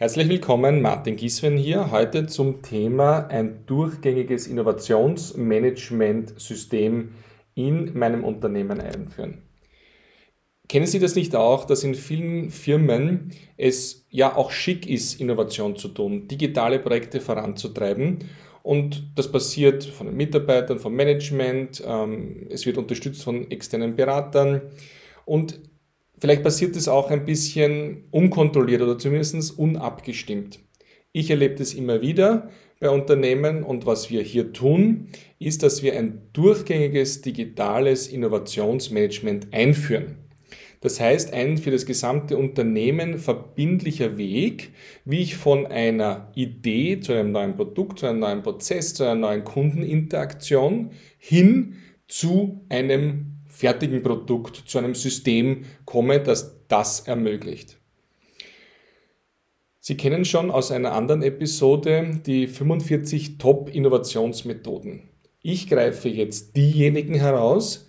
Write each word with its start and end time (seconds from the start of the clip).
Herzlich 0.00 0.28
willkommen, 0.30 0.80
Martin 0.80 1.16
Gieswen 1.16 1.58
hier, 1.58 1.90
heute 1.90 2.26
zum 2.26 2.62
Thema 2.62 3.26
ein 3.26 3.66
durchgängiges 3.66 4.46
Innovationsmanagementsystem 4.46 7.10
in 7.54 7.98
meinem 7.98 8.24
Unternehmen 8.24 8.80
einführen. 8.80 9.42
Kennen 10.70 10.86
Sie 10.86 11.00
das 11.00 11.16
nicht 11.16 11.36
auch, 11.36 11.66
dass 11.66 11.84
in 11.84 11.94
vielen 11.94 12.48
Firmen 12.48 13.32
es 13.58 14.06
ja 14.08 14.34
auch 14.34 14.52
schick 14.52 14.88
ist, 14.88 15.20
Innovation 15.20 15.76
zu 15.76 15.88
tun, 15.88 16.28
digitale 16.28 16.78
Projekte 16.78 17.20
voranzutreiben? 17.20 18.20
Und 18.62 19.12
das 19.16 19.30
passiert 19.30 19.84
von 19.84 20.06
den 20.06 20.16
Mitarbeitern, 20.16 20.78
vom 20.78 20.94
Management, 20.94 21.82
ähm, 21.86 22.46
es 22.48 22.64
wird 22.64 22.78
unterstützt 22.78 23.22
von 23.22 23.50
externen 23.50 23.96
Beratern 23.96 24.62
und 25.26 25.60
Vielleicht 26.20 26.42
passiert 26.42 26.76
es 26.76 26.86
auch 26.86 27.10
ein 27.10 27.24
bisschen 27.24 28.04
unkontrolliert 28.10 28.82
oder 28.82 28.98
zumindest 28.98 29.58
unabgestimmt. 29.58 30.60
Ich 31.12 31.30
erlebe 31.30 31.54
das 31.54 31.74
immer 31.74 32.02
wieder 32.02 32.50
bei 32.78 32.90
Unternehmen 32.90 33.62
und 33.62 33.86
was 33.86 34.10
wir 34.10 34.22
hier 34.22 34.52
tun, 34.52 35.08
ist, 35.38 35.62
dass 35.62 35.82
wir 35.82 35.98
ein 35.98 36.22
durchgängiges 36.32 37.22
digitales 37.22 38.06
Innovationsmanagement 38.08 39.48
einführen. 39.52 40.16
Das 40.82 40.98
heißt, 40.98 41.34
ein 41.34 41.58
für 41.58 41.70
das 41.70 41.84
gesamte 41.84 42.38
Unternehmen 42.38 43.18
verbindlicher 43.18 44.16
Weg, 44.16 44.72
wie 45.04 45.20
ich 45.20 45.36
von 45.36 45.66
einer 45.66 46.32
Idee 46.34 47.00
zu 47.00 47.12
einem 47.12 47.32
neuen 47.32 47.56
Produkt, 47.56 47.98
zu 47.98 48.06
einem 48.06 48.20
neuen 48.20 48.42
Prozess, 48.42 48.94
zu 48.94 49.04
einer 49.04 49.14
neuen 49.14 49.44
Kundeninteraktion 49.44 50.92
hin 51.18 51.76
zu 52.08 52.64
einem 52.70 53.29
fertigen 53.60 54.02
Produkt, 54.02 54.56
zu 54.66 54.78
einem 54.78 54.94
System 54.94 55.64
komme, 55.84 56.20
das 56.20 56.66
das 56.68 57.00
ermöglicht. 57.00 57.78
Sie 59.80 59.96
kennen 59.96 60.24
schon 60.24 60.50
aus 60.50 60.70
einer 60.70 60.92
anderen 60.92 61.22
Episode 61.22 62.20
die 62.24 62.46
45 62.46 63.36
Top-Innovationsmethoden. 63.36 65.08
Ich 65.42 65.68
greife 65.68 66.08
jetzt 66.08 66.56
diejenigen 66.56 67.14
heraus, 67.14 67.88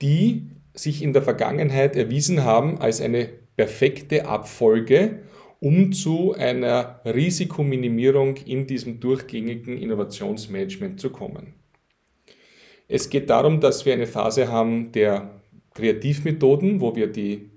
die 0.00 0.50
sich 0.74 1.02
in 1.02 1.12
der 1.12 1.22
Vergangenheit 1.22 1.96
erwiesen 1.96 2.44
haben 2.44 2.78
als 2.78 3.00
eine 3.00 3.28
perfekte 3.56 4.26
Abfolge, 4.26 5.20
um 5.60 5.92
zu 5.92 6.34
einer 6.34 7.00
Risikominimierung 7.04 8.36
in 8.36 8.66
diesem 8.66 9.00
durchgängigen 9.00 9.76
Innovationsmanagement 9.78 11.00
zu 11.00 11.10
kommen. 11.10 11.63
Es 12.94 13.10
geht 13.10 13.28
darum, 13.28 13.58
dass 13.58 13.84
wir 13.84 13.92
eine 13.92 14.06
Phase 14.06 14.52
haben 14.52 14.92
der 14.92 15.40
Kreativmethoden, 15.74 16.80
wo 16.80 16.94
wir 16.94 17.08
die 17.08 17.50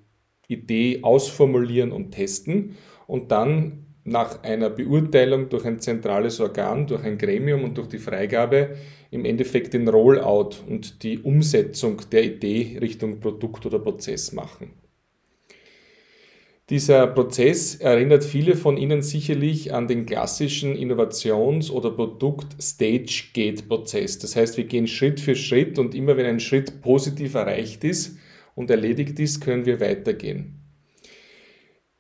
Idee 0.48 1.02
ausformulieren 1.04 1.92
und 1.92 2.10
testen 2.10 2.76
und 3.06 3.32
dann 3.32 3.86
nach 4.04 4.42
einer 4.42 4.72
Beurteilung 4.72 5.48
durch 5.50 5.64
ein 5.66 5.80
zentrales 5.80 6.40
Organ, 6.40 6.88
durch 6.88 7.04
ein 7.04 7.20
Gremium 7.20 7.66
und 7.66 7.78
durch 7.78 7.88
die 7.88 8.00
Freigabe 8.00 8.78
im 9.12 9.26
Endeffekt 9.26 9.76
den 9.76 9.88
Rollout 9.88 10.56
und 10.68 11.04
die 11.04 11.20
Umsetzung 11.20 12.02
der 12.12 12.24
Idee 12.24 12.80
Richtung 12.82 13.20
Produkt 13.20 13.64
oder 13.68 13.78
Prozess 13.78 14.34
machen. 14.34 14.72
Dieser 16.70 17.08
Prozess 17.08 17.76
erinnert 17.76 18.26
viele 18.26 18.58
von 18.58 18.76
Ihnen 18.76 19.02
sicherlich 19.02 19.74
an 19.74 19.88
den 19.88 20.06
klassischen 20.06 20.76
Innovations- 20.76 21.72
oder 21.72 21.92
Produkt-Stage-Gate-Prozess. 21.92 24.20
Das 24.20 24.36
heißt, 24.36 24.58
wir 24.58 24.66
gehen 24.66 24.86
Schritt 24.86 25.22
für 25.22 25.38
Schritt 25.38 25.80
und 25.80 25.96
immer 25.96 26.18
wenn 26.18 26.26
ein 26.26 26.42
Schritt 26.42 26.82
positiv 26.82 27.36
erreicht 27.36 27.86
ist 27.86 28.18
und 28.54 28.70
erledigt 28.70 29.18
ist, 29.18 29.40
können 29.40 29.66
wir 29.66 29.80
weitergehen. 29.80 30.56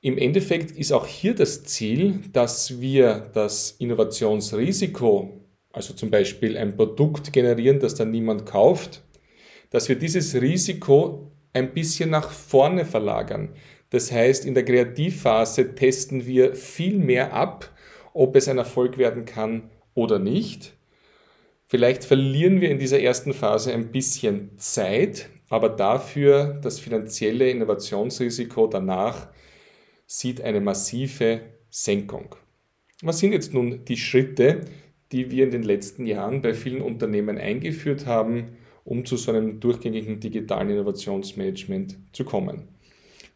Im 0.01 0.17
Endeffekt 0.17 0.71
ist 0.71 0.91
auch 0.91 1.07
hier 1.07 1.33
das 1.33 1.63
Ziel, 1.63 2.19
dass 2.33 2.81
wir 2.81 3.29
das 3.33 3.71
Innovationsrisiko, 3.79 5.45
also 5.71 5.93
zum 5.93 6.11
Beispiel 6.11 6.57
ein 6.57 6.75
Produkt 6.75 7.31
generieren, 7.31 7.79
das 7.79 7.95
dann 7.95 8.11
niemand 8.11 8.45
kauft, 8.45 9.01
dass 9.69 9.87
wir 9.87 9.95
dieses 9.95 10.35
Risiko 10.35 11.31
ein 11.53 11.73
bisschen 11.73 12.09
nach 12.09 12.31
vorne 12.31 12.83
verlagern. 12.83 13.53
Das 13.89 14.11
heißt, 14.11 14.45
in 14.45 14.53
der 14.53 14.65
Kreativphase 14.65 15.75
testen 15.75 16.25
wir 16.25 16.55
viel 16.55 16.97
mehr 16.97 17.33
ab, 17.33 17.71
ob 18.13 18.35
es 18.35 18.47
ein 18.47 18.57
Erfolg 18.57 18.97
werden 18.97 19.25
kann 19.25 19.69
oder 19.93 20.19
nicht. 20.19 20.73
Vielleicht 21.67 22.03
verlieren 22.03 22.61
wir 22.61 22.69
in 22.69 22.79
dieser 22.79 22.99
ersten 22.99 23.33
Phase 23.33 23.73
ein 23.73 23.91
bisschen 23.91 24.57
Zeit, 24.57 25.29
aber 25.49 25.69
dafür 25.69 26.59
das 26.61 26.79
finanzielle 26.79 27.49
Innovationsrisiko 27.49 28.67
danach 28.67 29.27
sieht 30.05 30.41
eine 30.41 30.61
massive 30.61 31.41
Senkung. 31.69 32.35
Was 33.03 33.19
sind 33.19 33.33
jetzt 33.33 33.53
nun 33.53 33.85
die 33.85 33.97
Schritte, 33.97 34.61
die 35.11 35.29
wir 35.29 35.43
in 35.43 35.51
den 35.51 35.63
letzten 35.63 36.05
Jahren 36.05 36.41
bei 36.41 36.53
vielen 36.53 36.81
Unternehmen 36.81 37.37
eingeführt 37.37 38.05
haben, 38.05 38.57
um 38.83 39.05
zu 39.05 39.17
so 39.17 39.31
einem 39.31 39.59
durchgängigen 39.59 40.19
digitalen 40.19 40.69
Innovationsmanagement 40.69 41.97
zu 42.13 42.23
kommen? 42.23 42.69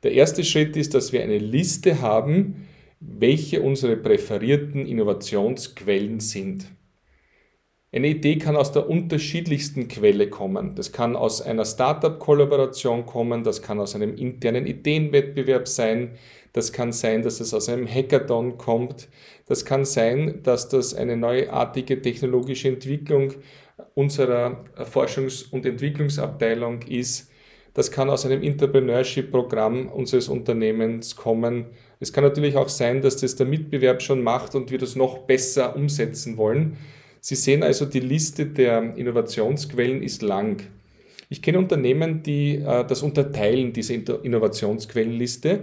Der 0.03 0.13
erste 0.13 0.43
Schritt 0.43 0.75
ist, 0.77 0.93
dass 0.93 1.11
wir 1.11 1.21
eine 1.21 1.37
Liste 1.37 2.01
haben, 2.01 2.67
welche 2.99 3.61
unsere 3.61 3.97
präferierten 3.97 4.85
Innovationsquellen 4.85 6.19
sind. 6.19 6.65
Eine 7.93 8.07
Idee 8.07 8.37
kann 8.37 8.55
aus 8.55 8.71
der 8.71 8.89
unterschiedlichsten 8.89 9.89
Quelle 9.89 10.29
kommen. 10.29 10.75
Das 10.75 10.93
kann 10.93 11.15
aus 11.17 11.41
einer 11.41 11.65
Startup-Kollaboration 11.65 13.05
kommen, 13.05 13.43
das 13.43 13.61
kann 13.61 13.81
aus 13.81 13.95
einem 13.95 14.15
internen 14.15 14.65
Ideenwettbewerb 14.65 15.67
sein, 15.67 16.11
das 16.53 16.71
kann 16.71 16.93
sein, 16.93 17.21
dass 17.21 17.41
es 17.41 17.53
aus 17.53 17.67
einem 17.67 17.87
Hackathon 17.87 18.57
kommt, 18.57 19.09
das 19.45 19.65
kann 19.65 19.83
sein, 19.83 20.41
dass 20.43 20.69
das 20.69 20.93
eine 20.93 21.17
neuartige 21.17 22.01
technologische 22.01 22.69
Entwicklung 22.69 23.33
unserer 23.93 24.63
Forschungs- 24.77 25.51
und 25.51 25.65
Entwicklungsabteilung 25.65 26.83
ist. 26.83 27.30
Das 27.73 27.91
kann 27.91 28.09
aus 28.09 28.25
einem 28.25 28.43
Entrepreneurship-Programm 28.43 29.87
unseres 29.87 30.27
Unternehmens 30.27 31.15
kommen. 31.15 31.67
Es 31.99 32.11
kann 32.11 32.23
natürlich 32.23 32.57
auch 32.57 32.69
sein, 32.69 33.01
dass 33.01 33.17
das 33.17 33.35
der 33.35 33.45
Mitbewerb 33.45 34.01
schon 34.01 34.23
macht 34.23 34.55
und 34.55 34.71
wir 34.71 34.77
das 34.77 34.95
noch 34.95 35.19
besser 35.19 35.75
umsetzen 35.75 36.37
wollen. 36.37 36.77
Sie 37.21 37.35
sehen 37.35 37.63
also, 37.63 37.85
die 37.85 37.99
Liste 37.99 38.47
der 38.47 38.95
Innovationsquellen 38.95 40.03
ist 40.03 40.21
lang. 40.21 40.63
Ich 41.29 41.41
kenne 41.41 41.59
Unternehmen, 41.59 42.23
die 42.23 42.55
äh, 42.55 42.85
das 42.85 43.03
unterteilen, 43.03 43.71
diese 43.71 43.93
Innovationsquellenliste. 43.93 45.61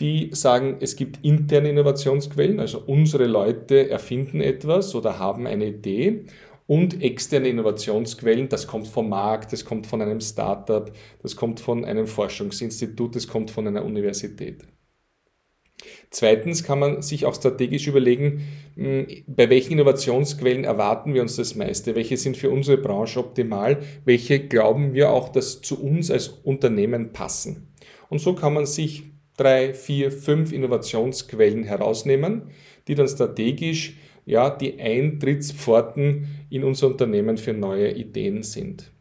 Die 0.00 0.30
sagen, 0.32 0.76
es 0.80 0.96
gibt 0.96 1.22
interne 1.22 1.68
Innovationsquellen, 1.68 2.60
also 2.60 2.82
unsere 2.86 3.26
Leute 3.26 3.90
erfinden 3.90 4.40
etwas 4.40 4.94
oder 4.94 5.18
haben 5.18 5.46
eine 5.46 5.66
Idee 5.66 6.24
und 6.72 7.02
externe 7.02 7.48
Innovationsquellen. 7.48 8.48
Das 8.48 8.66
kommt 8.66 8.88
vom 8.88 9.10
Markt, 9.10 9.52
das 9.52 9.66
kommt 9.66 9.86
von 9.86 10.00
einem 10.00 10.22
Startup, 10.22 10.90
das 11.20 11.36
kommt 11.36 11.60
von 11.60 11.84
einem 11.84 12.06
Forschungsinstitut, 12.06 13.14
das 13.14 13.28
kommt 13.28 13.50
von 13.50 13.66
einer 13.68 13.84
Universität. 13.84 14.64
Zweitens 16.08 16.64
kann 16.64 16.78
man 16.78 17.02
sich 17.02 17.26
auch 17.26 17.34
strategisch 17.34 17.88
überlegen, 17.88 18.46
hm, 18.76 19.06
bei 19.26 19.50
welchen 19.50 19.74
Innovationsquellen 19.74 20.64
erwarten 20.64 21.12
wir 21.12 21.20
uns 21.20 21.36
das 21.36 21.56
meiste, 21.56 21.94
welche 21.94 22.16
sind 22.16 22.38
für 22.38 22.48
unsere 22.48 22.78
Branche 22.78 23.20
optimal, 23.20 23.80
welche 24.06 24.40
glauben 24.40 24.94
wir 24.94 25.10
auch, 25.10 25.28
dass 25.28 25.60
zu 25.60 25.78
uns 25.78 26.10
als 26.10 26.28
Unternehmen 26.28 27.12
passen. 27.12 27.68
Und 28.08 28.20
so 28.20 28.34
kann 28.34 28.54
man 28.54 28.64
sich 28.64 29.02
drei, 29.36 29.74
vier, 29.74 30.10
fünf 30.10 30.52
Innovationsquellen 30.52 31.64
herausnehmen, 31.64 32.44
die 32.88 32.94
dann 32.94 33.08
strategisch 33.08 33.98
ja, 34.24 34.50
die 34.50 34.78
Eintrittspforten 34.80 36.26
in 36.50 36.64
unser 36.64 36.88
Unternehmen 36.88 37.36
für 37.36 37.52
neue 37.52 37.92
Ideen 37.92 38.42
sind. 38.42 38.92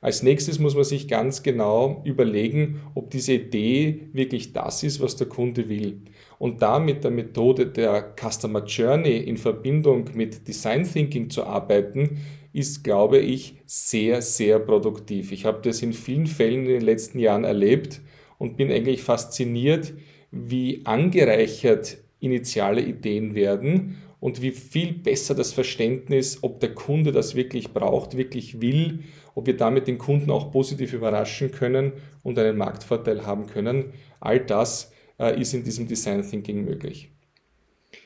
Als 0.00 0.22
nächstes 0.22 0.58
muss 0.58 0.74
man 0.74 0.84
sich 0.84 1.08
ganz 1.08 1.42
genau 1.42 2.02
überlegen, 2.04 2.82
ob 2.94 3.10
diese 3.10 3.34
Idee 3.34 4.08
wirklich 4.12 4.52
das 4.52 4.82
ist, 4.82 5.00
was 5.00 5.16
der 5.16 5.28
Kunde 5.28 5.68
will. 5.68 6.02
Und 6.38 6.60
da 6.60 6.78
mit 6.78 7.04
der 7.04 7.10
Methode 7.10 7.66
der 7.66 8.14
Customer 8.14 8.64
Journey 8.64 9.16
in 9.16 9.36
Verbindung 9.36 10.10
mit 10.14 10.46
Design 10.46 10.84
Thinking 10.84 11.30
zu 11.30 11.44
arbeiten, 11.44 12.18
ist, 12.52 12.84
glaube 12.84 13.18
ich, 13.18 13.56
sehr, 13.66 14.22
sehr 14.22 14.58
produktiv. 14.58 15.32
Ich 15.32 15.44
habe 15.44 15.60
das 15.62 15.82
in 15.82 15.92
vielen 15.92 16.26
Fällen 16.26 16.66
in 16.66 16.72
den 16.72 16.82
letzten 16.82 17.18
Jahren 17.18 17.44
erlebt 17.44 18.00
und 18.38 18.56
bin 18.56 18.70
eigentlich 18.70 19.02
fasziniert, 19.02 19.94
wie 20.30 20.82
angereichert 20.84 21.98
initiale 22.20 22.82
Ideen 22.82 23.34
werden 23.34 23.98
und 24.24 24.40
wie 24.40 24.52
viel 24.52 24.94
besser 24.94 25.34
das 25.34 25.52
Verständnis, 25.52 26.38
ob 26.40 26.58
der 26.58 26.74
Kunde 26.74 27.12
das 27.12 27.34
wirklich 27.34 27.74
braucht, 27.74 28.16
wirklich 28.16 28.62
will, 28.62 29.00
ob 29.34 29.46
wir 29.46 29.54
damit 29.54 29.86
den 29.86 29.98
Kunden 29.98 30.30
auch 30.30 30.50
positiv 30.50 30.94
überraschen 30.94 31.50
können 31.50 31.92
und 32.22 32.38
einen 32.38 32.56
Marktvorteil 32.56 33.26
haben 33.26 33.44
können. 33.44 33.92
All 34.20 34.40
das 34.40 34.92
äh, 35.20 35.38
ist 35.38 35.52
in 35.52 35.62
diesem 35.62 35.88
Design 35.88 36.26
Thinking 36.26 36.64
möglich. 36.64 37.10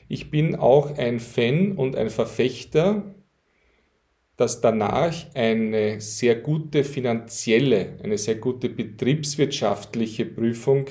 Ich 0.09 0.29
bin 0.29 0.57
auch 0.57 0.97
ein 0.97 1.21
Fan 1.21 1.71
und 1.77 1.95
ein 1.95 2.09
Verfechter, 2.09 3.15
dass 4.35 4.59
danach 4.59 5.15
eine 5.35 6.01
sehr 6.01 6.35
gute 6.35 6.83
finanzielle, 6.83 7.97
eine 8.03 8.17
sehr 8.17 8.35
gute 8.35 8.67
betriebswirtschaftliche 8.67 10.25
Prüfung 10.25 10.87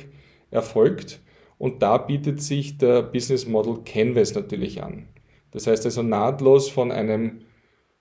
erfolgt 0.51 1.21
Und 1.59 1.83
da 1.83 1.99
bietet 1.99 2.41
sich 2.41 2.79
der 2.79 3.03
Business 3.03 3.47
Model 3.47 3.83
Canvas 3.85 4.35
natürlich 4.35 4.83
an. 4.83 5.07
Das 5.51 5.67
heißt 5.67 5.85
also 5.85 6.03
nahtlos 6.03 6.69
von 6.69 6.93
einem 6.93 7.41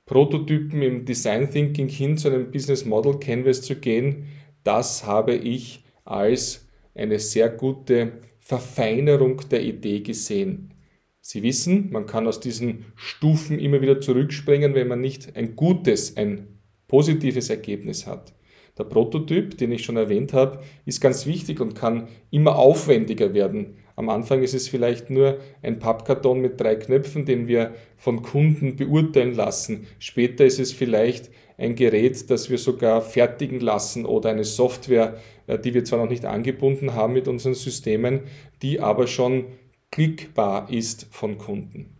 Prototypen 0.05 0.81
im 0.81 1.05
Design 1.05 1.51
Thinking 1.51 1.89
hin 1.89 2.17
zu 2.17 2.29
einem 2.29 2.51
Business 2.51 2.85
Model 2.85 3.19
Canvas 3.19 3.61
zu 3.61 3.75
gehen, 3.75 4.25
das 4.63 5.05
habe 5.05 5.35
ich 5.35 5.83
als 6.05 6.67
eine 6.95 7.19
sehr 7.19 7.49
gute 7.49 8.13
Verfeinerung 8.39 9.41
der 9.49 9.61
Idee 9.63 9.99
gesehen. 10.01 10.73
Sie 11.19 11.43
wissen, 11.43 11.91
man 11.91 12.05
kann 12.05 12.25
aus 12.25 12.39
diesen 12.39 12.85
Stufen 12.95 13.59
immer 13.59 13.81
wieder 13.81 13.99
zurückspringen, 13.99 14.73
wenn 14.75 14.87
man 14.87 15.01
nicht 15.01 15.35
ein 15.35 15.57
gutes, 15.57 16.15
ein 16.15 16.47
positives 16.87 17.49
Ergebnis 17.49 18.07
hat. 18.07 18.33
Der 18.77 18.85
Prototyp, 18.85 19.57
den 19.57 19.73
ich 19.73 19.83
schon 19.83 19.97
erwähnt 19.97 20.33
habe, 20.33 20.61
ist 20.85 21.01
ganz 21.01 21.25
wichtig 21.25 21.59
und 21.59 21.75
kann 21.75 22.07
immer 22.31 22.55
aufwendiger 22.55 23.33
werden. 23.33 23.75
Am 23.97 24.09
Anfang 24.09 24.43
ist 24.43 24.53
es 24.53 24.69
vielleicht 24.69 25.09
nur 25.09 25.39
ein 25.63 25.79
Pappkarton 25.79 26.39
mit 26.39 26.61
drei 26.61 26.75
Knöpfen, 26.75 27.25
den 27.25 27.47
wir 27.47 27.73
von 27.97 28.21
Kunden 28.21 28.75
beurteilen 28.75 29.33
lassen. 29.33 29.87
Später 29.97 30.45
ist 30.45 30.59
es 30.59 30.71
vielleicht 30.71 31.31
ein 31.57 31.75
Gerät, 31.75 32.29
das 32.29 32.51
wir 32.51 32.59
sogar 32.59 33.01
fertigen 33.01 33.59
lassen 33.59 34.05
oder 34.05 34.29
eine 34.29 34.43
Software, 34.43 35.17
äh, 35.47 35.57
die 35.57 35.73
wir 35.73 35.83
zwar 35.83 35.97
noch 35.97 36.11
nicht 36.11 36.25
angebunden 36.25 36.93
haben 36.93 37.13
mit 37.13 37.27
unseren 37.27 37.55
Systemen, 37.55 38.21
die 38.61 38.79
aber 38.79 39.07
schon 39.07 39.45
klickbar 39.89 40.71
ist 40.71 41.07
von 41.09 41.39
Kunden. 41.39 41.97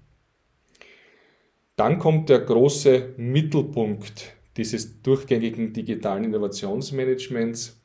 Dann 1.77 1.97
kommt 1.97 2.29
der 2.29 2.41
große 2.41 3.15
Mittelpunkt 3.17 4.35
dieses 4.55 5.01
durchgängigen 5.01 5.73
digitalen 5.73 6.25
Innovationsmanagements. 6.25 7.81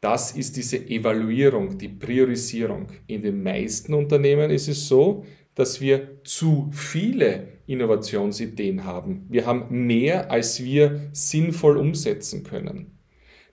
Das 0.00 0.32
ist 0.32 0.56
diese 0.56 0.78
Evaluierung, 0.88 1.76
die 1.76 1.88
Priorisierung. 1.88 2.86
In 3.06 3.22
den 3.22 3.42
meisten 3.42 3.92
Unternehmen 3.92 4.50
ist 4.50 4.68
es 4.68 4.88
so, 4.88 5.26
dass 5.54 5.80
wir 5.80 6.22
zu 6.24 6.70
viele 6.72 7.48
Innovationsideen 7.66 8.84
haben. 8.84 9.26
Wir 9.28 9.44
haben 9.44 9.86
mehr, 9.86 10.30
als 10.30 10.64
wir 10.64 11.10
sinnvoll 11.12 11.76
umsetzen 11.76 12.44
können. 12.44 12.98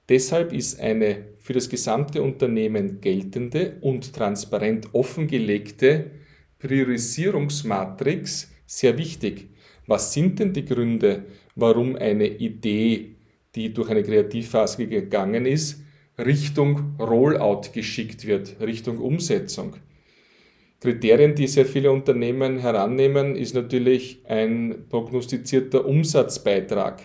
Deshalb 0.07 0.53
ist 0.53 0.79
eine 0.79 1.25
für 1.37 1.51
das 1.51 1.67
gesamte 1.67 2.21
Unternehmen 2.21 3.01
geltende 3.01 3.77
und 3.81 4.13
transparent 4.13 4.93
offengelegte 4.93 6.11
Priorisierungsmatrix 6.59 8.51
sehr 8.65 8.97
wichtig. 8.97 9.49
Was 9.85 10.13
sind 10.13 10.39
denn 10.39 10.53
die 10.53 10.65
Gründe, 10.65 11.25
warum 11.55 11.97
eine 11.97 12.27
Idee, 12.27 13.15
die 13.53 13.73
durch 13.73 13.89
eine 13.89 14.03
Kreativphase 14.03 14.87
gegangen 14.87 15.45
ist, 15.45 15.83
Richtung 16.17 16.95
Rollout 16.99 17.73
geschickt 17.73 18.25
wird, 18.25 18.57
Richtung 18.59 18.99
Umsetzung? 18.99 19.75
Kriterien, 20.79 21.35
die 21.35 21.47
sehr 21.47 21.65
viele 21.65 21.91
Unternehmen 21.91 22.59
herannehmen, 22.59 23.35
ist 23.35 23.55
natürlich 23.55 24.21
ein 24.25 24.85
prognostizierter 24.89 25.85
Umsatzbeitrag. 25.85 27.01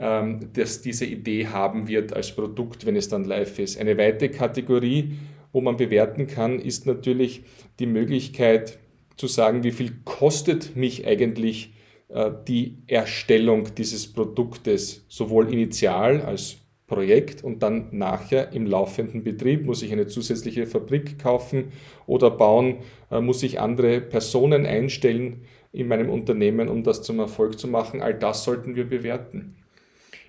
Ähm, 0.00 0.52
dass 0.52 0.80
diese 0.80 1.06
Idee 1.06 1.48
haben 1.48 1.88
wird 1.88 2.12
als 2.12 2.30
Produkt, 2.30 2.86
wenn 2.86 2.94
es 2.94 3.08
dann 3.08 3.24
live 3.24 3.58
ist. 3.58 3.80
Eine 3.80 3.98
weitere 3.98 4.28
Kategorie, 4.28 5.14
wo 5.52 5.60
man 5.60 5.76
bewerten 5.76 6.28
kann, 6.28 6.60
ist 6.60 6.86
natürlich 6.86 7.42
die 7.80 7.86
Möglichkeit 7.86 8.78
zu 9.16 9.26
sagen, 9.26 9.64
wie 9.64 9.72
viel 9.72 9.90
kostet 10.04 10.76
mich 10.76 11.04
eigentlich 11.04 11.72
äh, 12.10 12.30
die 12.46 12.76
Erstellung 12.86 13.74
dieses 13.74 14.12
Produktes, 14.12 15.04
sowohl 15.08 15.52
initial 15.52 16.22
als 16.22 16.58
Projekt 16.88 17.44
und 17.44 17.62
dann 17.62 17.88
nachher 17.92 18.52
im 18.52 18.66
laufenden 18.66 19.22
Betrieb 19.22 19.64
muss 19.64 19.82
ich 19.82 19.92
eine 19.92 20.06
zusätzliche 20.06 20.66
Fabrik 20.66 21.18
kaufen 21.18 21.70
oder 22.06 22.30
bauen, 22.30 22.78
äh, 23.10 23.20
muss 23.20 23.42
ich 23.42 23.60
andere 23.60 24.00
Personen 24.00 24.66
einstellen 24.66 25.42
in 25.70 25.86
meinem 25.86 26.08
Unternehmen, 26.08 26.68
um 26.68 26.82
das 26.82 27.02
zum 27.02 27.20
Erfolg 27.20 27.58
zu 27.58 27.68
machen. 27.68 28.00
All 28.00 28.14
das 28.14 28.42
sollten 28.42 28.74
wir 28.74 28.88
bewerten. 28.88 29.54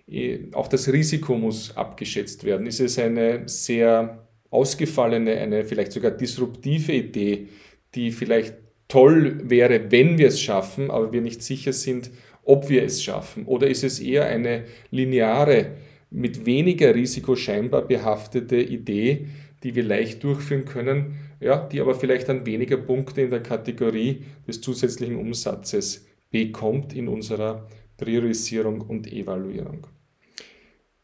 Äh, 0.08 0.40
auch 0.54 0.68
das 0.68 0.92
Risiko 0.92 1.36
muss 1.36 1.76
abgeschätzt 1.78 2.44
werden. 2.44 2.68
Ist 2.68 2.82
es 2.82 3.00
eine 3.00 3.48
sehr 3.48 4.28
ausgefallene, 4.50 5.38
eine 5.38 5.64
vielleicht 5.64 5.94
sogar 5.94 6.12
disruptive 6.12 6.92
Idee, 6.92 7.48
die 7.96 8.12
vielleicht 8.12 8.56
toll 8.90 9.40
wäre, 9.44 9.92
wenn 9.92 10.18
wir 10.18 10.28
es 10.28 10.42
schaffen, 10.42 10.92
aber 10.92 11.14
wir 11.14 11.22
nicht 11.22 11.42
sicher 11.42 11.72
sind, 11.72 12.12
ob 12.44 12.70
wir 12.70 12.84
es 12.84 13.02
schaffen? 13.02 13.46
Oder 13.46 13.68
ist 13.68 13.86
es 13.86 14.00
eher 14.00 14.26
eine 14.26 14.66
lineare, 14.92 15.78
mit 16.12 16.46
weniger 16.46 16.96
Risiko 16.96 17.36
scheinbar 17.36 17.84
behaftete 17.84 18.58
Idee, 18.58 19.28
die 19.64 19.76
wir 19.76 19.84
leicht 19.84 20.24
durchführen 20.24 20.66
können, 20.66 21.16
ja, 21.40 21.68
die 21.68 21.82
aber 21.82 21.96
vielleicht 21.96 22.30
dann 22.30 22.46
weniger 22.46 22.78
Punkte 22.78 23.22
in 23.22 23.30
der 23.30 23.44
Kategorie 23.44 24.24
des 24.48 24.62
zusätzlichen 24.62 25.18
Umsatzes 25.18 26.08
bekommt 26.32 26.94
in 26.94 27.08
unserer 27.08 27.68
Priorisierung 27.98 28.82
und 28.82 29.12
Evaluierung. 29.12 29.88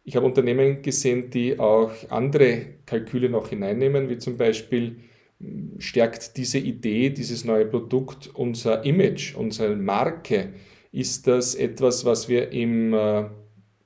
Ich 0.04 0.16
habe 0.16 0.26
Unternehmen 0.26 0.82
gesehen, 0.82 1.30
die 1.32 1.60
auch 1.60 1.92
andere 2.10 2.76
Kalküle 2.86 3.30
noch 3.30 3.50
hineinnehmen, 3.50 4.08
wie 4.08 4.18
zum 4.18 4.38
Beispiel 4.38 4.98
hm, 5.40 5.74
stärkt 5.80 6.38
diese 6.38 6.60
Idee, 6.60 7.10
dieses 7.10 7.44
neue 7.44 7.66
Produkt 7.66 8.28
unser 8.34 8.86
Image, 8.86 9.36
unsere 9.36 9.76
Marke? 9.76 10.54
Ist 10.92 11.28
das 11.28 11.56
etwas, 11.56 12.06
was 12.06 12.30
wir 12.30 12.52
im 12.52 12.94
äh, 12.94 13.26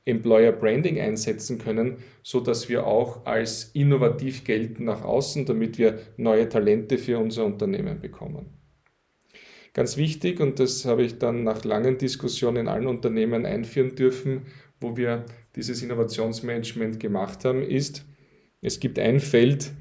Employer 0.09 0.51
Branding 0.51 0.99
einsetzen 0.99 1.57
können, 1.57 1.97
so 2.23 2.39
dass 2.39 2.69
wir 2.69 2.85
auch 2.85 3.25
als 3.25 3.71
innovativ 3.73 4.43
gelten 4.43 4.85
nach 4.85 5.03
außen, 5.03 5.45
damit 5.45 5.77
wir 5.77 5.99
neue 6.17 6.49
Talente 6.49 6.97
für 6.97 7.19
unser 7.19 7.45
Unternehmen 7.45 7.99
bekommen? 7.99 8.47
Ganz 9.73 9.97
wichtig, 9.97 10.39
und 10.39 10.59
das 10.59 10.85
habe 10.85 11.03
ich 11.03 11.19
dann 11.19 11.43
nach 11.43 11.63
langen 11.63 11.97
Diskussionen 11.97 12.57
in 12.57 12.67
allen 12.67 12.87
Unternehmen 12.87 13.45
einführen 13.45 13.95
dürfen, 13.95 14.47
wo 14.81 14.97
wir 14.97 15.25
dieses 15.55 15.83
Innovationsmanagement 15.83 16.99
gemacht 16.99 17.45
haben, 17.45 17.61
ist, 17.61 18.05
es 18.61 18.79
gibt 18.79 18.99
ein 18.99 19.19
Feld, 19.19 19.71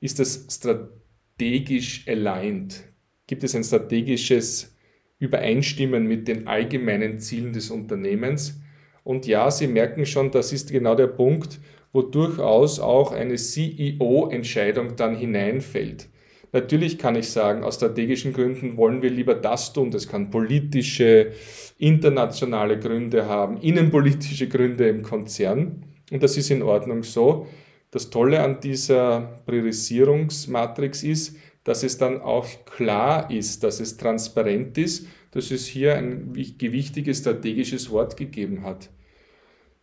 ist 0.00 0.18
das 0.18 0.46
strategisch 0.50 2.06
aligned? 2.08 2.84
Gibt 3.26 3.44
es 3.44 3.54
ein 3.54 3.64
strategisches 3.64 4.76
Übereinstimmen 5.18 6.06
mit 6.06 6.28
den 6.28 6.46
allgemeinen 6.46 7.20
Zielen 7.20 7.52
des 7.52 7.70
Unternehmens? 7.70 8.60
Und 9.04 9.26
ja, 9.26 9.50
Sie 9.50 9.68
merken 9.68 10.06
schon, 10.06 10.30
das 10.30 10.52
ist 10.52 10.72
genau 10.72 10.94
der 10.94 11.06
Punkt, 11.06 11.60
wo 11.92 12.02
durchaus 12.02 12.80
auch 12.80 13.12
eine 13.12 13.36
CEO-Entscheidung 13.36 14.96
dann 14.96 15.14
hineinfällt. 15.14 16.08
Natürlich 16.52 16.98
kann 16.98 17.16
ich 17.16 17.30
sagen, 17.30 17.64
aus 17.64 17.76
strategischen 17.76 18.32
Gründen 18.32 18.76
wollen 18.76 19.02
wir 19.02 19.10
lieber 19.10 19.34
das 19.34 19.72
tun. 19.72 19.90
Das 19.90 20.08
kann 20.08 20.30
politische, 20.30 21.32
internationale 21.78 22.78
Gründe 22.78 23.26
haben, 23.26 23.58
innenpolitische 23.58 24.48
Gründe 24.48 24.88
im 24.88 25.02
Konzern. 25.02 25.84
Und 26.10 26.22
das 26.22 26.36
ist 26.36 26.50
in 26.50 26.62
Ordnung 26.62 27.02
so. 27.02 27.46
Das 27.90 28.10
Tolle 28.10 28.42
an 28.42 28.60
dieser 28.60 29.40
Priorisierungsmatrix 29.46 31.02
ist, 31.02 31.36
dass 31.64 31.82
es 31.82 31.98
dann 31.98 32.20
auch 32.20 32.46
klar 32.66 33.30
ist, 33.30 33.64
dass 33.64 33.80
es 33.80 33.96
transparent 33.96 34.78
ist, 34.78 35.06
dass 35.32 35.50
es 35.50 35.66
hier 35.66 35.96
ein 35.96 36.32
gewichtiges 36.32 37.18
strategisches 37.18 37.90
Wort 37.90 38.16
gegeben 38.16 38.62
hat. 38.62 38.90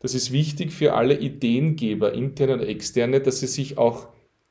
Das 0.01 0.15
ist 0.15 0.31
wichtig 0.31 0.72
für 0.72 0.93
alle 0.93 1.20
Ideengeber, 1.20 2.13
interne 2.13 2.53
und 2.53 2.63
externe, 2.63 3.22
dass 3.22 3.39
sie 3.39 3.48
sich 3.48 3.77
auch 3.77 4.08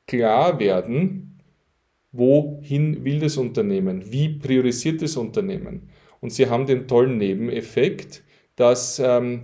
klar 0.07 0.59
werden, 0.59 1.39
wohin 2.11 3.03
will 3.03 3.19
das 3.19 3.37
Unternehmen, 3.37 4.11
wie 4.11 4.29
priorisiert 4.29 5.01
das 5.01 5.17
Unternehmen. 5.17 5.89
Und 6.19 6.31
sie 6.31 6.49
haben 6.49 6.67
den 6.67 6.87
tollen 6.87 7.17
Nebeneffekt, 7.17 8.23
dass 8.55 8.99
ähm, 8.99 9.43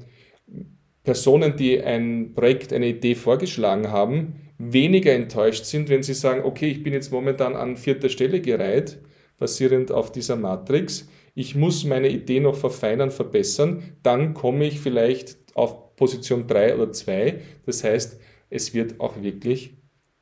Personen, 1.04 1.56
die 1.56 1.82
ein 1.82 2.34
Projekt, 2.34 2.74
eine 2.74 2.88
Idee 2.88 3.16
vorgeschlagen 3.16 3.92
haben, 3.92 4.36
weniger 4.58 5.14
enttäuscht 5.14 5.66
sind, 5.66 5.90
wenn 5.90 6.04
sie 6.04 6.14
sagen, 6.14 6.44
okay, 6.44 6.70
ich 6.70 6.84
bin 6.84 6.94
jetzt 6.94 7.12
momentan 7.12 7.56
an 7.56 7.78
vierter 7.78 8.10
Stelle 8.10 8.42
gereiht, 8.42 9.00
basierend 9.38 9.92
auf 9.92 10.12
dieser 10.12 10.36
Matrix. 10.36 11.08
Ich 11.36 11.56
muss 11.56 11.86
meine 11.86 12.10
Idee 12.10 12.40
noch 12.40 12.56
verfeinern, 12.56 13.12
verbessern. 13.12 13.84
Dann 14.04 14.34
komme 14.34 14.66
ich 14.66 14.80
vielleicht 14.80 15.38
auf 15.54 15.87
Position 15.98 16.48
3 16.48 16.76
oder 16.76 16.94
2. 16.94 17.42
Das 17.66 17.84
heißt, 17.84 18.22
es 18.50 18.74
wird 18.74 19.02
auch 19.02 19.22
wirklich 19.22 19.74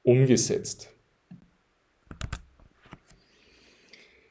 umgesetzt. 0.01 0.89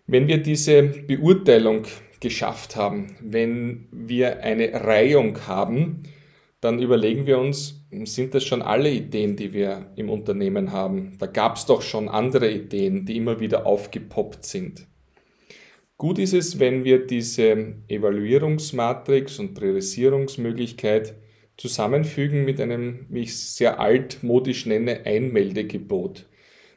Wenn 0.06 0.26
wir 0.26 0.38
diese 0.38 0.82
Beurteilung 0.82 1.84
geschafft 2.20 2.74
haben, 2.74 3.16
wenn 3.20 3.86
wir 3.92 4.42
eine 4.42 4.72
Reihung 4.72 5.46
haben, 5.46 6.02
dann 6.60 6.80
überlegen 6.80 7.26
wir 7.26 7.38
uns, 7.38 7.86
sind 8.04 8.34
das 8.34 8.44
schon 8.44 8.62
alle 8.62 8.90
Ideen, 8.90 9.36
die 9.36 9.52
wir 9.52 9.92
im 9.96 10.08
Unternehmen 10.08 10.72
haben? 10.72 11.12
Da 11.18 11.26
gab 11.26 11.56
es 11.56 11.66
doch 11.66 11.82
schon 11.82 12.08
andere 12.08 12.50
Ideen, 12.50 13.04
die 13.04 13.16
immer 13.16 13.38
wieder 13.40 13.66
aufgepoppt 13.66 14.44
sind. 14.44 14.86
Gut 15.96 16.18
ist 16.18 16.34
es, 16.34 16.58
wenn 16.58 16.84
wir 16.84 17.06
diese 17.06 17.76
Evaluierungsmatrix 17.86 19.38
und 19.38 19.54
Priorisierungsmöglichkeit 19.54 21.14
zusammenfügen 21.56 22.44
mit 22.44 22.60
einem, 22.60 23.06
wie 23.08 23.22
ich 23.22 23.30
es 23.30 23.56
sehr 23.56 23.80
altmodisch 23.80 24.66
nenne, 24.66 25.04
Einmeldegebot. 25.04 26.26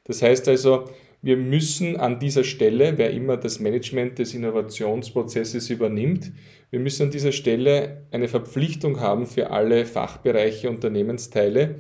Das 0.03 0.22
heißt 0.22 0.48
also, 0.48 0.86
wir 1.22 1.36
müssen 1.36 1.98
an 1.98 2.19
dieser 2.19 2.43
Stelle, 2.43 2.98
wer 2.98 3.12
immer 3.12 3.38
das 3.38 3.60
Management 3.60 4.19
des 4.19 4.34
Innovationsprozesses 4.34 5.69
übernimmt, 5.69 6.31
wir 6.69 6.79
müssen 6.79 7.03
an 7.03 7.12
dieser 7.12 7.31
Stelle 7.31 8.03
eine 8.12 8.27
Verpflichtung 8.27 9.00
haben 9.00 9.25
für 9.25 9.50
alle 9.50 9.86
Fachbereiche, 9.86 10.69
Unternehmensteile, 10.69 11.75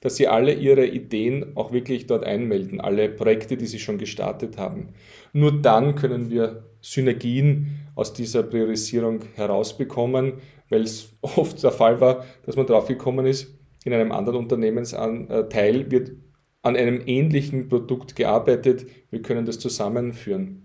dass 0.00 0.16
sie 0.16 0.26
alle 0.28 0.52
ihre 0.52 0.84
Ideen 0.84 1.56
auch 1.56 1.72
wirklich 1.72 2.06
dort 2.06 2.24
einmelden, 2.24 2.80
alle 2.80 3.08
Projekte, 3.08 3.56
die 3.56 3.66
sie 3.66 3.78
schon 3.78 3.98
gestartet 3.98 4.58
haben. 4.58 4.88
Nur 5.32 5.62
dann 5.62 5.94
können 5.94 6.28
wir 6.28 6.64
Synergien 6.80 7.78
aus 7.94 8.12
dieser 8.12 8.42
Priorisierung 8.42 9.20
herausbekommen, 9.36 10.34
weil 10.72 10.82
es 10.82 11.10
oft 11.20 11.62
der 11.62 11.70
Fall 11.70 12.00
war, 12.00 12.24
dass 12.44 12.56
man 12.56 12.66
draufgekommen 12.66 13.26
ist, 13.26 13.54
in 13.84 13.92
einem 13.92 14.12
anderen 14.12 14.38
Unternehmensteil 14.38 15.90
wird 15.90 16.12
an 16.62 16.76
einem 16.76 17.02
ähnlichen 17.06 17.68
Produkt 17.68 18.14
gearbeitet, 18.14 18.86
wir 19.10 19.20
können 19.22 19.44
das 19.44 19.58
zusammenführen. 19.58 20.62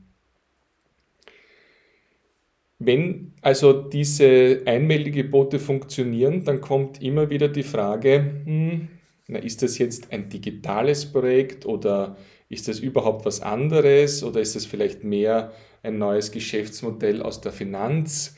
Wenn 2.80 3.34
also 3.42 3.74
diese 3.74 4.62
Einmeldegebote 4.66 5.58
funktionieren, 5.58 6.44
dann 6.46 6.62
kommt 6.62 7.02
immer 7.02 7.32
wieder 7.32 7.48
die 7.48 7.64
Frage, 7.64 8.42
hm, 8.46 8.88
na, 9.28 9.40
ist 9.40 9.64
das 9.64 9.80
jetzt 9.80 10.14
ein 10.14 10.30
digitales 10.30 11.12
Projekt 11.12 11.66
oder 11.66 12.18
ist 12.50 12.68
das 12.68 12.80
überhaupt 12.80 13.26
was 13.26 13.42
anderes 13.42 14.24
oder 14.24 14.40
ist 14.40 14.56
das 14.56 14.66
vielleicht 14.66 15.04
mehr 15.04 15.52
ein 15.84 15.98
neues 15.98 16.32
Geschäftsmodell 16.32 17.22
aus 17.22 17.42
der 17.42 17.52
Finanz? 17.52 18.37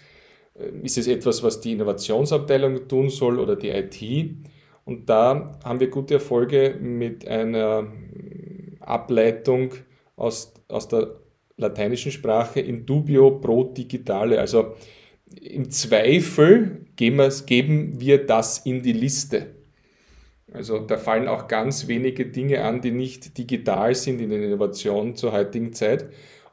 Äh, 0.60 0.86
ist 0.86 0.98
es 0.98 1.08
etwas, 1.08 1.44
was 1.44 1.62
die 1.62 1.74
Innovationsabteilung 1.74 2.88
tun 2.88 3.10
soll 3.10 3.40
oder 3.40 3.56
die 3.56 3.70
IT? 3.70 4.36
Und 4.86 5.10
da 5.10 5.60
haben 5.64 5.80
wir 5.80 5.90
gute 5.90 6.16
Erfolge 6.16 6.76
mit 6.80 7.28
einer 7.28 7.88
Ableitung 8.80 9.74
aus, 10.16 10.54
aus 10.68 10.88
der 10.88 11.16
lateinischen 11.58 12.12
Sprache 12.12 12.60
in 12.60 12.86
dubio 12.86 13.40
pro 13.40 13.66
digitale. 13.66 14.40
Also 14.40 14.76
im 15.40 15.70
Zweifel 15.70 16.86
geben 16.96 18.02
wir 18.02 18.26
das 18.26 18.66
in 18.66 18.82
die 18.82 18.94
Liste. 18.94 19.48
Also 20.52 20.80
da 20.80 20.98
fallen 20.98 21.28
auch 21.28 21.48
ganz 21.48 21.88
wenige 21.88 22.26
Dinge 22.26 22.64
an, 22.64 22.82
die 22.82 22.92
nicht 22.92 23.38
digital 23.38 23.94
sind 23.94 24.20
in 24.20 24.32
der 24.32 24.42
Innovation 24.42 25.16
zur 25.16 25.32
heutigen 25.32 25.74
Zeit 25.74 26.10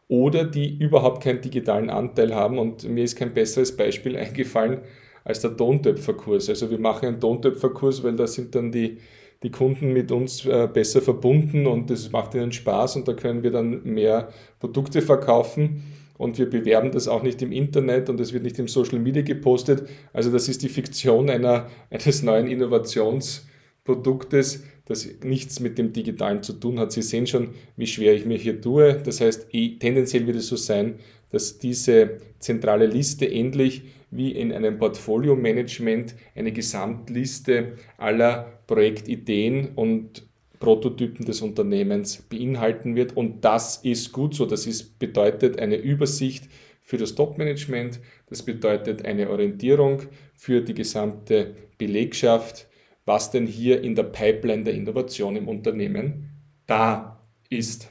oder 0.08 0.44
die 0.44 0.76
überhaupt 0.78 1.22
keinen 1.22 1.40
digitalen 1.40 1.90
Anteil 1.90 2.34
haben. 2.34 2.58
Und 2.58 2.88
mir 2.88 3.04
ist 3.04 3.16
kein 3.16 3.34
besseres 3.34 3.76
Beispiel 3.76 4.16
eingefallen 4.16 4.80
als 5.24 5.40
der 5.40 5.56
Tontöpferkurs. 5.56 6.48
Also 6.48 6.70
wir 6.70 6.78
machen 6.78 7.06
einen 7.06 7.20
Tontöpferkurs, 7.20 8.04
weil 8.04 8.14
da 8.14 8.26
sind 8.26 8.54
dann 8.54 8.70
die, 8.70 8.98
die 9.42 9.50
Kunden 9.50 9.92
mit 9.92 10.12
uns 10.12 10.46
äh, 10.46 10.68
besser 10.72 11.02
verbunden 11.02 11.66
und 11.66 11.90
das 11.90 12.10
macht 12.12 12.34
ihnen 12.34 12.52
Spaß 12.52 12.96
und 12.96 13.08
da 13.08 13.12
können 13.12 13.42
wir 13.42 13.50
dann 13.50 13.82
mehr 13.82 14.28
Produkte 14.60 15.02
verkaufen 15.02 15.82
und 16.16 16.38
wir 16.38 16.48
bewerben 16.48 16.92
das 16.92 17.08
auch 17.08 17.22
nicht 17.22 17.42
im 17.42 17.52
Internet 17.52 18.08
und 18.08 18.20
es 18.20 18.32
wird 18.32 18.44
nicht 18.44 18.58
im 18.58 18.68
Social 18.68 19.00
Media 19.00 19.22
gepostet. 19.22 19.88
Also 20.12 20.30
das 20.30 20.48
ist 20.48 20.62
die 20.62 20.68
Fiktion 20.68 21.28
einer, 21.28 21.66
eines 21.90 22.22
neuen 22.22 22.46
Innovations- 22.46 23.45
Produktes, 23.86 24.64
das 24.84 25.08
nichts 25.22 25.60
mit 25.60 25.78
dem 25.78 25.92
Digitalen 25.92 26.42
zu 26.42 26.52
tun 26.52 26.78
hat. 26.78 26.92
Sie 26.92 27.02
sehen 27.02 27.26
schon, 27.26 27.50
wie 27.76 27.86
schwer 27.86 28.14
ich 28.14 28.26
mir 28.26 28.36
hier 28.36 28.60
tue. 28.60 29.00
Das 29.02 29.20
heißt, 29.20 29.48
tendenziell 29.50 30.26
wird 30.26 30.36
es 30.36 30.48
so 30.48 30.56
sein, 30.56 30.96
dass 31.30 31.58
diese 31.58 32.18
zentrale 32.38 32.86
Liste 32.86 33.30
endlich 33.30 33.82
wie 34.10 34.32
in 34.32 34.52
einem 34.52 34.78
Portfolio-Management 34.78 36.14
eine 36.34 36.52
Gesamtliste 36.52 37.72
aller 37.96 38.60
Projektideen 38.66 39.70
und 39.74 40.26
Prototypen 40.60 41.26
des 41.26 41.42
Unternehmens 41.42 42.22
beinhalten 42.28 42.96
wird. 42.96 43.16
Und 43.16 43.44
das 43.44 43.78
ist 43.78 44.12
gut 44.12 44.34
so. 44.34 44.46
Das 44.46 44.66
ist, 44.66 44.98
bedeutet 44.98 45.58
eine 45.58 45.76
Übersicht 45.76 46.48
für 46.82 46.96
das 46.96 47.14
Top-Management. 47.14 48.00
Das 48.28 48.42
bedeutet 48.42 49.04
eine 49.04 49.28
Orientierung 49.30 50.02
für 50.34 50.60
die 50.60 50.74
gesamte 50.74 51.54
Belegschaft 51.76 52.68
was 53.06 53.30
denn 53.30 53.46
hier 53.46 53.82
in 53.82 53.94
der 53.94 54.02
Pipeline 54.02 54.64
der 54.64 54.74
Innovation 54.74 55.36
im 55.36 55.48
Unternehmen 55.48 56.30
da 56.66 57.22
ist. 57.48 57.88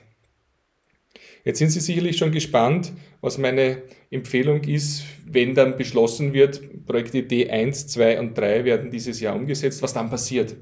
Jetzt 1.44 1.60
sind 1.60 1.70
Sie 1.70 1.80
sicherlich 1.80 2.18
schon 2.18 2.32
gespannt, 2.32 2.92
was 3.22 3.38
meine 3.38 3.84
Empfehlung 4.12 4.64
ist, 4.64 5.04
wenn 5.26 5.56
dann 5.56 5.78
beschlossen 5.78 6.34
wird, 6.34 6.86
Projektidee 6.86 7.50
1, 7.50 7.88
2 7.88 8.20
und 8.20 8.38
3 8.38 8.66
werden 8.66 8.92
dieses 8.92 9.20
Jahr 9.20 9.36
umgesetzt, 9.36 9.82
was 9.82 9.94
dann 9.94 10.10
passiert. 10.10 10.56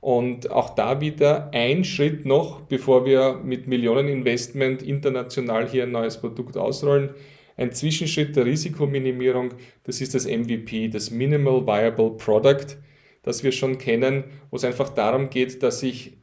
Und 0.00 0.50
auch 0.50 0.74
da 0.74 1.00
wieder 1.00 1.50
ein 1.52 1.82
Schritt 1.82 2.26
noch, 2.26 2.60
bevor 2.62 3.06
wir 3.06 3.40
mit 3.42 3.66
Millioneninvestment 3.66 4.82
international 4.82 5.68
hier 5.68 5.84
ein 5.84 5.92
neues 5.92 6.20
Produkt 6.20 6.56
ausrollen. 6.56 7.10
Ein 7.56 7.72
Zwischenschritt 7.72 8.36
der 8.36 8.44
Risikominimierung, 8.44 9.50
das 9.84 10.00
ist 10.00 10.14
das 10.14 10.26
MVP, 10.26 10.88
das 10.88 11.10
Minimal 11.10 11.66
Viable 11.66 12.10
Product 12.10 12.76
das 13.24 13.42
wir 13.42 13.52
schon 13.52 13.78
kennen, 13.78 14.24
wo 14.50 14.56
es 14.56 14.64
einfach 14.64 14.90
darum 14.90 15.30
geht, 15.30 15.62
dass 15.62 15.82
ich 15.82 16.18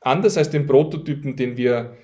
anders 0.00 0.36
als 0.36 0.50
den 0.50 0.66
Prototypen, 0.66 1.36
den 1.36 1.56
wir 1.56 1.96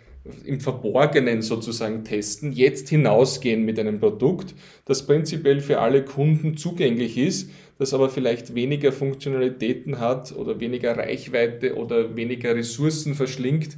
im 0.45 0.61
Verborgenen 0.61 1.43
sozusagen 1.43 2.05
testen, 2.05 2.53
jetzt 2.53 2.89
hinausgehen 2.89 3.65
mit 3.65 3.79
einem 3.79 3.99
Produkt, 3.99 4.55
das 4.85 5.05
prinzipiell 5.05 5.61
für 5.61 5.81
alle 5.81 6.05
Kunden 6.05 6.57
zugänglich 6.57 7.19
ist, 7.19 7.51
das 7.79 7.93
aber 7.93 8.09
vielleicht 8.09 8.55
weniger 8.55 8.93
Funktionalitäten 8.93 9.99
hat 9.99 10.33
oder 10.37 10.61
weniger 10.61 10.97
Reichweite 10.97 11.75
oder 11.75 12.15
weniger 12.15 12.55
Ressourcen 12.55 13.15
verschlingt 13.15 13.77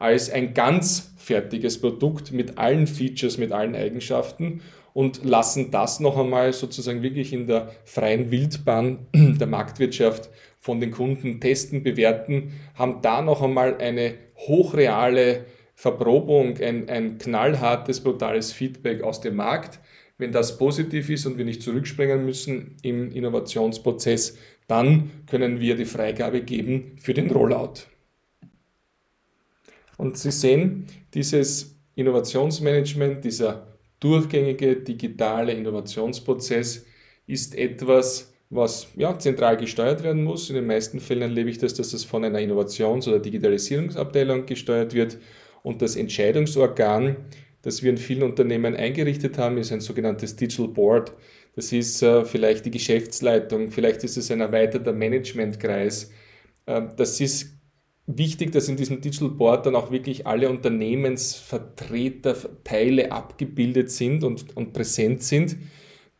als 0.00 0.30
ein 0.30 0.54
ganz 0.54 1.14
fertiges 1.16 1.80
Produkt 1.80 2.32
mit 2.32 2.58
allen 2.58 2.88
Features, 2.88 3.38
mit 3.38 3.52
allen 3.52 3.76
Eigenschaften 3.76 4.60
und 4.94 5.24
lassen 5.24 5.70
das 5.70 6.00
noch 6.00 6.16
einmal 6.16 6.54
sozusagen 6.54 7.02
wirklich 7.02 7.34
in 7.34 7.46
der 7.46 7.72
freien 7.84 8.30
Wildbahn 8.30 9.06
der 9.12 9.46
Marktwirtschaft 9.46 10.30
von 10.58 10.80
den 10.80 10.92
Kunden 10.92 11.40
testen, 11.40 11.82
bewerten, 11.82 12.52
haben 12.74 13.02
da 13.02 13.20
noch 13.20 13.42
einmal 13.42 13.76
eine 13.78 14.14
hochreale 14.36 15.44
Verprobung, 15.74 16.56
ein, 16.58 16.88
ein 16.88 17.18
knallhartes, 17.18 18.00
brutales 18.00 18.52
Feedback 18.52 19.02
aus 19.02 19.20
dem 19.20 19.36
Markt. 19.36 19.80
Wenn 20.16 20.30
das 20.30 20.56
positiv 20.56 21.10
ist 21.10 21.26
und 21.26 21.36
wir 21.36 21.44
nicht 21.44 21.62
zurückspringen 21.62 22.24
müssen 22.24 22.76
im 22.82 23.10
Innovationsprozess, 23.10 24.38
dann 24.68 25.10
können 25.26 25.60
wir 25.60 25.74
die 25.74 25.84
Freigabe 25.84 26.40
geben 26.42 26.96
für 27.00 27.12
den 27.12 27.30
Rollout. 27.30 27.88
Und 29.98 30.16
Sie 30.16 30.30
sehen, 30.30 30.86
dieses 31.12 31.76
Innovationsmanagement, 31.96 33.24
dieser 33.24 33.73
durchgängige 34.04 34.76
digitale 34.76 35.52
Innovationsprozess 35.52 36.84
ist 37.26 37.56
etwas, 37.56 38.34
was 38.50 38.88
ja, 38.96 39.18
zentral 39.18 39.56
gesteuert 39.56 40.02
werden 40.02 40.22
muss. 40.22 40.50
In 40.50 40.56
den 40.56 40.66
meisten 40.66 41.00
Fällen 41.00 41.22
erlebe 41.22 41.48
ich 41.48 41.58
das, 41.58 41.74
dass 41.74 41.90
das 41.90 42.04
von 42.04 42.22
einer 42.24 42.38
Innovations- 42.38 43.08
oder 43.08 43.18
Digitalisierungsabteilung 43.18 44.44
gesteuert 44.44 44.92
wird. 44.92 45.16
Und 45.62 45.80
das 45.80 45.96
Entscheidungsorgan, 45.96 47.16
das 47.62 47.82
wir 47.82 47.90
in 47.90 47.96
vielen 47.96 48.22
Unternehmen 48.22 48.76
eingerichtet 48.76 49.38
haben, 49.38 49.56
ist 49.56 49.72
ein 49.72 49.80
sogenanntes 49.80 50.36
Digital 50.36 50.68
Board. 50.68 51.12
Das 51.56 51.72
ist 51.72 52.02
äh, 52.02 52.24
vielleicht 52.24 52.66
die 52.66 52.70
Geschäftsleitung, 52.70 53.70
vielleicht 53.70 54.04
ist 54.04 54.18
es 54.18 54.30
ein 54.30 54.40
erweiterter 54.40 54.92
Managementkreis. 54.92 56.10
Äh, 56.66 56.82
das 56.96 57.20
ist 57.20 57.53
wichtig, 58.06 58.52
dass 58.52 58.68
in 58.68 58.76
diesem 58.76 59.00
Digital 59.00 59.30
Board 59.30 59.66
dann 59.66 59.76
auch 59.76 59.90
wirklich 59.90 60.26
alle 60.26 60.50
Unternehmensvertreter, 60.50 62.36
Teile 62.62 63.12
abgebildet 63.12 63.90
sind 63.90 64.24
und, 64.24 64.56
und 64.56 64.72
präsent 64.72 65.22
sind. 65.22 65.56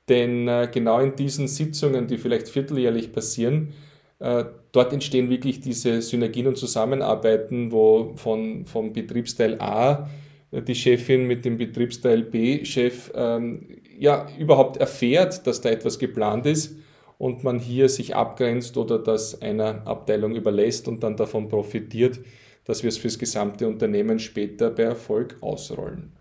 Denn 0.08 0.48
äh, 0.48 0.68
genau 0.72 1.00
in 1.00 1.16
diesen 1.16 1.48
Sitzungen, 1.48 2.06
die 2.06 2.18
vielleicht 2.18 2.48
vierteljährlich 2.48 3.12
passieren, 3.12 3.72
äh, 4.18 4.44
dort 4.72 4.92
entstehen 4.92 5.30
wirklich 5.30 5.60
diese 5.60 6.02
Synergien 6.02 6.46
und 6.46 6.58
Zusammenarbeiten, 6.58 7.72
wo 7.72 8.12
von, 8.16 8.66
vom 8.66 8.92
Betriebsteil 8.92 9.60
A 9.60 10.10
äh, 10.50 10.62
die 10.62 10.74
Chefin 10.74 11.26
mit 11.26 11.44
dem 11.44 11.56
Betriebsteil 11.56 12.22
B-Chef 12.22 13.12
ähm, 13.14 13.78
ja, 13.98 14.26
überhaupt 14.38 14.76
erfährt, 14.76 15.46
dass 15.46 15.60
da 15.60 15.70
etwas 15.70 15.98
geplant 15.98 16.46
ist 16.46 16.76
und 17.18 17.44
man 17.44 17.58
hier 17.58 17.88
sich 17.88 18.14
abgrenzt 18.14 18.76
oder 18.76 18.98
das 18.98 19.40
einer 19.40 19.86
Abteilung 19.86 20.34
überlässt 20.34 20.88
und 20.88 21.02
dann 21.02 21.16
davon 21.16 21.48
profitiert, 21.48 22.20
dass 22.64 22.82
wir 22.82 22.88
es 22.88 22.98
fürs 22.98 23.18
gesamte 23.18 23.66
Unternehmen 23.66 24.18
später 24.18 24.70
bei 24.70 24.84
Erfolg 24.84 25.36
ausrollen. 25.40 26.12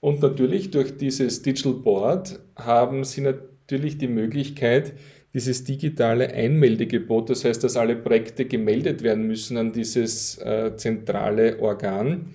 Und 0.00 0.22
natürlich 0.22 0.70
durch 0.70 0.96
dieses 0.96 1.42
Digital 1.42 1.74
Board 1.74 2.38
haben 2.56 3.04
Sie 3.04 3.20
natürlich 3.20 3.98
die 3.98 4.08
Möglichkeit, 4.08 4.92
dieses 5.34 5.64
digitale 5.64 6.32
Einmeldegebot, 6.32 7.30
das 7.30 7.44
heißt, 7.44 7.62
dass 7.62 7.76
alle 7.76 7.96
Projekte 7.96 8.46
gemeldet 8.46 9.02
werden 9.02 9.26
müssen 9.26 9.56
an 9.56 9.72
dieses 9.72 10.38
äh, 10.38 10.74
zentrale 10.76 11.60
Organ, 11.60 12.34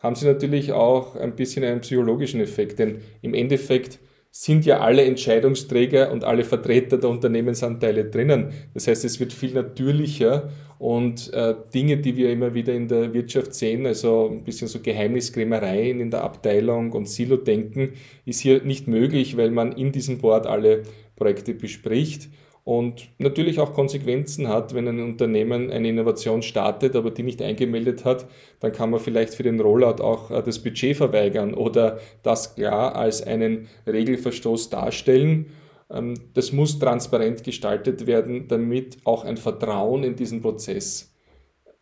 haben 0.00 0.14
Sie 0.16 0.26
natürlich 0.26 0.72
auch 0.72 1.16
ein 1.16 1.34
bisschen 1.34 1.64
einen 1.64 1.80
psychologischen 1.80 2.40
Effekt, 2.40 2.78
denn 2.78 3.00
im 3.22 3.34
Endeffekt 3.34 3.98
sind 4.38 4.66
ja 4.66 4.80
alle 4.80 5.02
Entscheidungsträger 5.02 6.12
und 6.12 6.22
alle 6.22 6.44
Vertreter 6.44 6.98
der 6.98 7.08
Unternehmensanteile 7.08 8.04
drinnen. 8.04 8.52
Das 8.74 8.86
heißt, 8.86 9.02
es 9.06 9.18
wird 9.18 9.32
viel 9.32 9.54
natürlicher 9.54 10.50
und 10.78 11.32
äh, 11.32 11.54
Dinge, 11.72 11.96
die 11.96 12.18
wir 12.18 12.30
immer 12.30 12.52
wieder 12.52 12.74
in 12.74 12.86
der 12.86 13.14
Wirtschaft 13.14 13.54
sehen, 13.54 13.86
also 13.86 14.28
ein 14.30 14.44
bisschen 14.44 14.68
so 14.68 14.80
Geheimniskrämereien 14.80 16.00
in 16.00 16.10
der 16.10 16.22
Abteilung 16.22 16.92
und 16.92 17.08
Silo-Denken, 17.08 17.94
ist 18.26 18.40
hier 18.40 18.62
nicht 18.62 18.86
möglich, 18.88 19.38
weil 19.38 19.50
man 19.50 19.72
in 19.72 19.90
diesem 19.90 20.18
Board 20.18 20.46
alle 20.46 20.82
Projekte 21.16 21.54
bespricht 21.54 22.28
und 22.66 23.10
natürlich 23.18 23.60
auch 23.60 23.74
Konsequenzen 23.74 24.48
hat, 24.48 24.74
wenn 24.74 24.88
ein 24.88 24.98
Unternehmen 24.98 25.70
eine 25.70 25.88
Innovation 25.88 26.42
startet, 26.42 26.96
aber 26.96 27.12
die 27.12 27.22
nicht 27.22 27.40
eingemeldet 27.40 28.04
hat, 28.04 28.26
dann 28.58 28.72
kann 28.72 28.90
man 28.90 28.98
vielleicht 28.98 29.34
für 29.34 29.44
den 29.44 29.60
Rollout 29.60 30.02
auch 30.02 30.32
äh, 30.32 30.42
das 30.42 30.58
Budget 30.58 30.96
verweigern 30.96 31.54
oder 31.54 32.00
das 32.24 32.56
klar 32.56 32.96
als 32.96 33.22
einen 33.22 33.68
Regelverstoß 33.86 34.68
darstellen. 34.68 35.52
Ähm, 35.92 36.14
das 36.34 36.50
muss 36.50 36.80
transparent 36.80 37.44
gestaltet 37.44 38.08
werden, 38.08 38.48
damit 38.48 38.98
auch 39.04 39.24
ein 39.24 39.36
Vertrauen 39.36 40.02
in 40.02 40.16
diesen 40.16 40.42
Prozess 40.42 41.14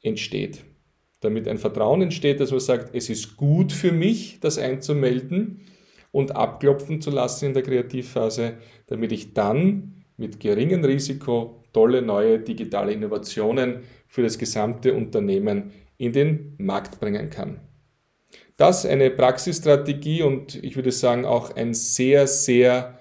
entsteht. 0.03 0.65
Damit 1.21 1.49
ein 1.49 1.57
Vertrauen 1.57 2.03
entsteht, 2.03 2.41
dass 2.41 2.51
man 2.51 2.61
sagt, 2.61 2.95
es 2.95 3.09
ist 3.09 3.39
gut 3.39 3.73
für 3.73 3.91
mich, 3.91 4.39
das 4.41 4.59
einzumelden 4.59 5.63
und 6.13 6.37
abklopfen 6.37 7.01
zu 7.01 7.11
lassen 7.11 7.47
in 7.47 7.55
der 7.55 7.63
Kreativphase, 7.63 8.59
damit 8.87 9.13
ich 9.13 9.33
dann 9.33 10.04
mit 10.17 10.41
geringem 10.41 10.85
Risiko 10.85 11.63
tolle 11.73 12.03
neue 12.03 12.39
digitale 12.39 12.93
Innovationen 12.93 13.81
für 14.07 14.23
das 14.23 14.39
gesamte 14.39 14.95
Unternehmen 14.95 15.73
in 15.97 16.13
den 16.13 16.55
Markt 16.59 17.01
bringen 17.01 17.31
kann. 17.31 17.61
Das 18.57 18.87
eine 18.87 19.11
Praxisstrategie 19.11 20.23
und 20.23 20.63
ich 20.63 20.77
würde 20.77 20.93
sagen 20.93 21.25
auch 21.25 21.57
ein 21.57 21.75
sehr, 21.75 22.27
sehr 22.29 22.99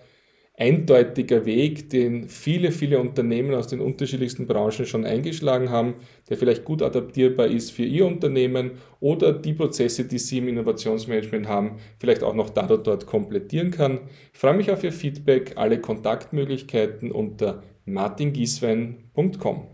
eindeutiger 0.56 1.46
Weg, 1.46 1.90
den 1.90 2.30
viele, 2.30 2.72
viele 2.72 3.00
Unternehmen 3.00 3.56
aus 3.56 3.68
den 3.68 3.80
unterschiedlichsten 3.82 4.46
Branchen 4.46 4.86
schon 4.86 5.04
eingeschlagen 5.04 5.72
haben, 5.72 5.96
der 6.30 6.38
vielleicht 6.38 6.64
gut 6.64 6.84
adaptierbar 6.84 7.48
ist 7.48 7.72
für 7.72 7.84
ihr 7.84 8.06
Unternehmen 8.06 8.72
oder 9.00 9.34
die 9.34 9.54
Prozesse, 9.54 10.06
die 10.06 10.20
sie 10.20 10.38
im 10.38 10.48
Innovationsmanagement 10.48 11.48
haben, 11.48 11.78
vielleicht 12.00 12.22
auch 12.24 12.36
noch 12.36 12.52
da 12.52 12.66
oder 12.66 12.78
dort 12.78 13.08
komplettieren 13.08 13.72
kann. 13.72 14.02
Ich 14.32 14.40
freue 14.40 14.54
mich 14.54 14.72
auf 14.72 14.84
Ihr 14.84 14.94
Feedback, 14.94 15.54
alle 15.56 15.82
Kontaktmöglichkeiten 15.82 17.12
unter 17.12 17.64
martingieswein.com. 17.86 19.73